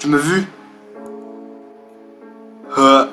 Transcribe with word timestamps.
Tu 0.00 0.06
m'as 0.06 0.16
vu? 0.16 0.46
Euh. 2.78 3.06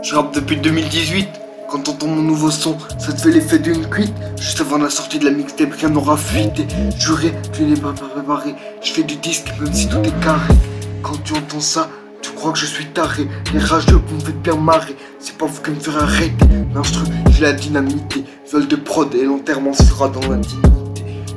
Je 0.00 0.14
rappe 0.14 0.32
depuis 0.34 0.56
2018. 0.56 1.28
Quand 1.68 1.80
t'entends 1.80 2.06
mon 2.06 2.22
nouveau 2.22 2.52
son, 2.52 2.78
ça 2.96 3.12
te 3.12 3.20
fait 3.20 3.32
l'effet 3.32 3.58
d'une 3.58 3.90
cuite. 3.90 4.14
Juste 4.36 4.60
avant 4.60 4.78
la 4.78 4.88
sortie 4.88 5.18
de 5.18 5.24
la 5.24 5.32
mixtape, 5.32 5.72
rien 5.72 5.88
n'aura 5.88 6.16
fuité. 6.16 6.64
Juré, 6.96 7.34
tu 7.52 7.64
n'es 7.64 7.76
pas 7.76 7.92
préparé. 7.92 8.54
Je 8.84 8.92
fais 8.92 9.02
du 9.02 9.16
disque 9.16 9.48
même 9.60 9.74
si 9.74 9.88
tout 9.88 9.98
est 9.98 10.24
carré. 10.24 10.54
Quand 11.02 11.20
tu 11.24 11.32
entends 11.32 11.58
ça, 11.58 11.90
tu 12.22 12.30
crois 12.30 12.52
que 12.52 12.58
je 12.58 12.66
suis 12.66 12.86
taré. 12.86 13.26
Les 13.52 13.58
rageux, 13.58 14.00
vous 14.06 14.14
me 14.14 14.20
faites 14.20 14.40
bien 14.42 14.54
marrer. 14.54 14.94
C'est 15.20 15.36
pas 15.36 15.46
vous 15.46 15.62
qui 15.62 15.70
me 15.70 15.80
faire 15.80 16.02
arrêter. 16.02 16.46
L'instru, 16.74 17.04
j'ai 17.30 17.42
la 17.42 17.52
dynamité. 17.52 18.24
Vol 18.52 18.68
de 18.68 18.76
prod 18.76 19.12
et 19.14 19.24
l'enterrement 19.24 19.72
se 19.72 19.82
fera 19.82 20.08
dans 20.08 20.20
l'intimité. 20.20 20.70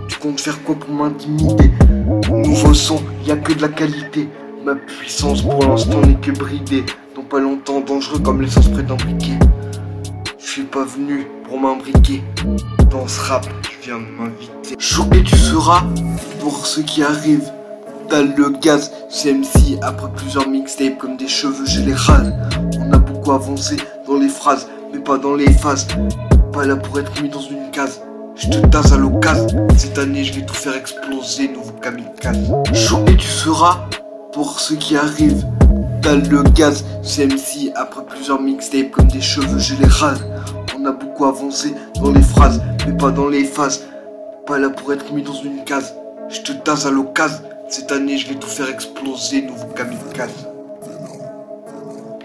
Tu 0.08 0.18
comptes 0.20 0.40
faire 0.40 0.62
quoi 0.64 0.76
pour 0.76 0.94
m'intimider 0.94 1.72
Nouveau 2.30 2.74
son, 2.76 3.02
y 3.26 3.32
a 3.32 3.38
que 3.38 3.54
de 3.54 3.62
la 3.62 3.70
qualité. 3.70 4.30
Ma 4.64 4.76
puissance 4.76 5.42
pour 5.42 5.64
l'instant 5.66 6.02
n'est 6.02 6.16
que 6.16 6.32
bridée. 6.32 6.86
Dans 7.16 7.24
pas 7.24 7.40
longtemps, 7.40 7.82
dangereux 7.82 8.20
comme 8.20 8.42
l'essence 8.42 8.68
près 8.68 8.84
d'imbriquer. 8.84 9.34
Je 10.38 10.46
suis 10.46 10.64
pas 10.64 10.84
venu 10.84 11.28
pour 11.48 11.60
m'imbriquer 11.60 12.22
dans 12.92 13.08
ce 13.08 13.20
rap, 13.22 13.48
je 13.64 13.86
viens 13.88 13.98
de 13.98 14.06
m'inviter. 14.06 14.76
Choqué 14.78 15.24
tu 15.24 15.38
seras 15.38 15.84
pour 16.40 16.68
ceux 16.68 16.84
qui 16.84 17.02
arrivent. 17.02 17.52
T'as 18.10 18.22
le 18.22 18.50
gaz, 18.50 18.92
MC 19.26 19.80
après 19.82 20.12
plusieurs 20.16 20.48
mixtapes 20.48 20.98
comme 20.98 21.16
des 21.16 21.30
cheveux, 21.30 21.66
je 21.66 21.80
les 21.80 21.94
rase. 21.94 22.34
Beaucoup 23.22 23.34
avancé 23.34 23.78
dans 24.08 24.18
les 24.18 24.30
phrases, 24.30 24.68
mais 24.92 24.98
pas 24.98 25.20
dans 25.20 25.36
les 25.36 25.52
phases. 25.54 25.86
Pas 26.52 26.66
là 26.66 26.76
pour 26.76 27.00
être 27.00 27.22
mis 27.22 27.30
dans 27.30 27.40
une 27.40 27.70
case. 27.70 28.02
Je 28.36 28.50
te 28.50 28.66
tasse 28.66 28.94
à 28.94 28.98
l'occasion. 28.98 29.68
Cette 29.78 30.00
année, 30.00 30.24
je 30.24 30.34
vais 30.34 30.42
tout 30.44 30.56
faire 30.56 30.76
exploser, 30.76 31.50
nouveau 31.50 31.72
kamikaze. 31.74 32.52
Choqué 32.74 33.16
tu 33.18 33.28
seras 33.28 33.88
pour 34.34 34.60
ceux 34.60 34.76
qui 34.76 34.98
arrivent. 34.98 35.46
T'as 36.02 36.16
le 36.16 36.42
gaz, 36.42 36.84
MC 37.20 37.72
après 37.76 38.04
plusieurs 38.06 38.42
mixtapes 38.42 38.90
comme 38.90 39.08
des 39.08 39.22
cheveux, 39.22 39.60
je 39.60 39.76
les 39.76 39.86
rase. 39.86 40.26
On 40.80 40.84
a 40.86 40.92
beaucoup 40.92 41.26
avancé 41.26 41.76
dans 42.02 42.12
les 42.12 42.24
phrases, 42.24 42.60
mais 42.88 42.98
pas 42.98 43.12
dans 43.12 43.28
les 43.28 43.44
phases. 43.44 43.84
Pas 44.48 44.58
là 44.58 44.72
pour 44.72 44.94
être 44.94 45.14
mis 45.14 45.22
dans 45.22 45.40
une 45.44 45.64
case. 45.64 45.94
Je 46.28 46.42
te 46.42 46.54
tasse 46.54 46.88
à 46.88 46.90
l'occasion. 46.90 47.44
Cette 47.70 47.92
année, 47.92 48.18
je 48.18 48.30
vais 48.30 48.36
tout 48.36 48.50
faire 48.50 48.68
exploser, 48.68 49.44
nouveau 49.44 49.68
kamikaze. 49.76 50.51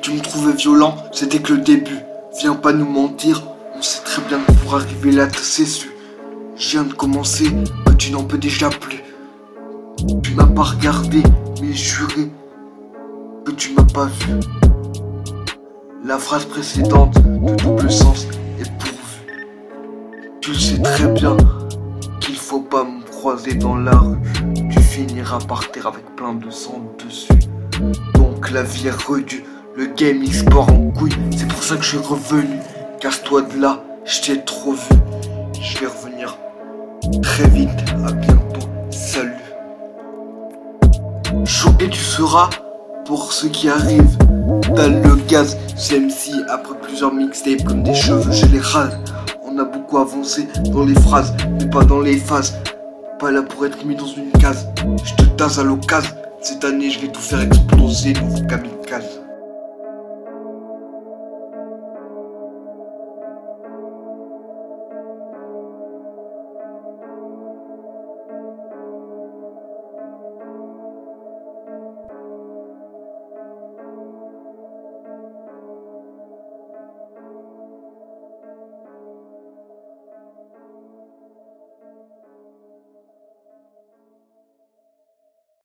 Tu 0.07 0.13
me 0.13 0.21
trouvais 0.21 0.53
violent, 0.53 0.95
c'était 1.11 1.41
que 1.41 1.53
le 1.53 1.63
début. 1.63 1.99
Viens 2.39 2.55
pas 2.55 2.73
nous 2.73 2.89
mentir, 2.89 3.43
on 3.75 3.83
sait 3.83 4.05
très 4.05 4.23
bien 4.23 4.39
que 4.39 4.53
pour 4.53 4.77
arriver 4.77 5.11
là, 5.11 5.27
c'est 5.33 5.67
su. 5.67 5.91
Je 6.55 6.71
viens 6.71 6.85
de 6.85 6.93
commencer, 6.93 7.51
que 7.85 7.93
tu 7.95 8.13
n'en 8.13 8.23
peux 8.23 8.39
déjà 8.39 8.71
plus. 8.71 9.03
Tu 10.23 10.33
m'as 10.35 10.47
pas 10.47 10.63
regardé, 10.63 11.25
mais 11.61 11.73
juré 11.73 12.31
que 13.45 13.51
tu 13.51 13.75
m'as 13.75 13.83
pas 13.83 14.05
vu. 14.05 14.35
La 16.05 16.19
phrase 16.19 16.45
précédente 16.45 17.21
de 17.21 17.57
double 17.57 17.91
sens 17.91 18.29
est 18.61 18.71
pourvue. 18.79 19.43
Tu 20.41 20.55
sais 20.55 20.81
très 20.83 21.09
bien 21.09 21.37
qu'il 22.21 22.37
faut 22.37 22.61
pas 22.61 22.85
me 22.85 23.03
croiser 23.11 23.55
dans 23.55 23.75
la 23.75 23.97
rue. 23.99 24.19
Tu 24.71 24.81
finiras 24.81 25.41
par 25.49 25.69
terre 25.73 25.89
avec 25.89 26.05
plein 26.15 26.35
de 26.35 26.49
sang 26.49 26.81
dessus. 27.05 27.33
Donc 28.15 28.53
la 28.53 28.63
vie 28.63 28.87
est 28.87 29.05
rudue, 29.05 29.43
le 29.77 29.87
game 29.87 30.23
e-sport 30.23 30.71
en 30.71 30.91
couille. 30.91 31.13
C'est 31.37 31.49
pour 31.49 31.63
ça 31.63 31.77
que 31.77 31.83
je 31.83 31.89
suis 31.91 31.99
revenu. 31.99 32.59
Casse-toi 33.01 33.43
de 33.43 33.61
là, 33.61 33.83
je 34.05 34.21
t'ai 34.23 34.41
trop 34.43 34.73
vu. 34.73 34.97
Je 35.61 35.79
vais 35.79 35.87
revenir 35.87 36.39
très 37.23 37.47
vite. 37.49 37.69
À 38.07 38.13
bientôt. 38.13 38.67
Salut. 38.91 39.33
Choqué 41.45 41.91
tu 41.91 42.01
seras 42.01 42.49
pour 43.05 43.33
ceux 43.33 43.49
qui 43.49 43.69
arrivent. 43.69 44.17
T'as 44.75 44.89
le 44.89 45.15
gaz, 45.29 45.57
MC 45.91 46.33
après 46.49 46.75
plusieurs 46.81 47.13
mixtapes 47.13 47.65
comme 47.65 47.83
des 47.83 47.95
cheveux, 47.95 48.33
je 48.33 48.47
les 48.47 48.61
rase. 48.61 48.99
On 49.45 49.59
a 49.59 49.65
beaucoup 49.65 49.99
avancé 49.99 50.49
dans 50.73 50.85
les 50.85 50.95
phrases, 50.95 51.35
mais 51.59 51.69
pas 51.69 51.85
dans 51.85 52.01
les 52.01 52.17
phases. 52.17 52.57
Pas 53.19 53.31
là 53.31 53.43
pour 53.43 53.67
être 53.67 53.85
mis 53.85 53.95
dans 53.95 54.07
une 54.07 54.31
case. 54.33 54.69
Je 55.05 55.15
te 55.15 55.29
tasse 55.37 55.59
à 55.59 55.65
l'occasion. 55.65 56.15
Cette 56.41 56.65
année, 56.65 56.91
je 56.91 57.01
vais 57.01 57.09
tout 57.09 57.21
faire 57.21 57.41
exploser, 57.41 58.13
nouveau 58.15 58.43
kamikaze. 58.47 59.21